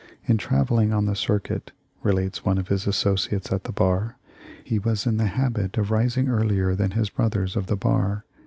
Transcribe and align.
"In 0.25 0.37
travelling 0.37 0.91
on 0.91 1.05
the 1.05 1.15
circuit," 1.15 1.73
relates 2.01 2.43
one 2.43 2.57
of 2.57 2.69
his 2.69 2.87
associates 2.87 3.51
at 3.53 3.65
the 3.65 3.71
bar,* 3.71 4.17
"he 4.63 4.79
was 4.79 5.05
in 5.05 5.17
the 5.17 5.27
habit 5.27 5.77
of 5.77 5.91
rising 5.91 6.27
earlier 6.27 6.73
than 6.73 6.89
his 6.97 7.11
broth 7.11 7.35
ers 7.35 7.55
of 7.55 7.67
the 7.67 7.77
bar. 7.77 8.25